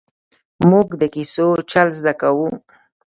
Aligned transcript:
ـ 0.35 0.67
مونږ 0.69 0.89
د 1.01 1.03
کیسو 1.15 1.47
چل 1.71 1.87
زده 1.99 2.13
کاوه! 2.21 2.49